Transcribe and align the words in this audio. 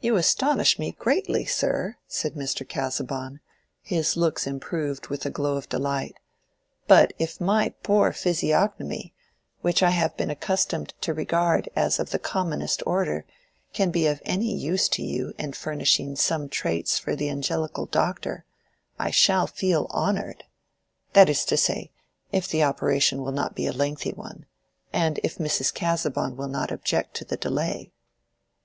"You 0.00 0.16
astonish 0.16 0.76
me 0.76 0.90
greatly, 0.90 1.44
sir," 1.44 1.98
said 2.08 2.34
Mr. 2.34 2.68
Casaubon, 2.68 3.38
his 3.80 4.16
looks 4.16 4.44
improved 4.44 5.06
with 5.06 5.24
a 5.24 5.30
glow 5.30 5.56
of 5.56 5.68
delight; 5.68 6.16
"but 6.88 7.12
if 7.16 7.40
my 7.40 7.68
poor 7.84 8.12
physiognomy, 8.12 9.14
which 9.60 9.84
I 9.84 9.90
have 9.90 10.16
been 10.16 10.30
accustomed 10.30 10.94
to 11.02 11.14
regard 11.14 11.68
as 11.76 12.00
of 12.00 12.10
the 12.10 12.18
commonest 12.18 12.82
order, 12.84 13.24
can 13.72 13.92
be 13.92 14.08
of 14.08 14.20
any 14.24 14.52
use 14.52 14.88
to 14.88 15.02
you 15.04 15.32
in 15.38 15.52
furnishing 15.52 16.16
some 16.16 16.48
traits 16.48 16.98
for 16.98 17.14
the 17.14 17.30
angelical 17.30 17.86
doctor, 17.86 18.44
I 18.98 19.12
shall 19.12 19.46
feel 19.46 19.86
honored. 19.90 20.42
That 21.12 21.28
is 21.28 21.44
to 21.44 21.56
say, 21.56 21.92
if 22.32 22.48
the 22.48 22.64
operation 22.64 23.22
will 23.22 23.30
not 23.30 23.54
be 23.54 23.66
a 23.68 23.72
lengthy 23.72 24.10
one; 24.12 24.46
and 24.92 25.20
if 25.22 25.38
Mrs. 25.38 25.72
Casaubon 25.72 26.34
will 26.36 26.48
not 26.48 26.72
object 26.72 27.14
to 27.18 27.24
the 27.24 27.36
delay." 27.36 27.92